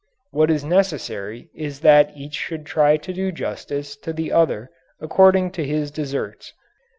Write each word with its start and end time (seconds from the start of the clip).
What 0.31 0.49
is 0.49 0.63
necessary 0.63 1.51
is 1.53 1.81
that 1.81 2.11
each 2.17 2.33
should 2.33 2.65
try 2.65 2.97
to 2.97 3.13
do 3.13 3.31
justice 3.31 3.95
to 3.97 4.11
the 4.11 4.31
other 4.31 4.71
according 4.99 5.51
to 5.51 5.63
his 5.63 5.91
deserts. 5.91 6.53